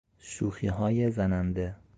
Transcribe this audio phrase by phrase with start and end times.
[0.19, 1.75] شوخیهای زننده